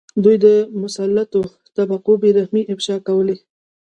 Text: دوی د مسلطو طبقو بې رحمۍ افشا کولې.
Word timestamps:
دوی 0.23 0.35
د 0.45 0.47
مسلطو 0.81 1.41
طبقو 1.75 2.13
بې 2.21 2.29
رحمۍ 2.37 2.63
افشا 2.73 2.97
کولې. 3.07 3.35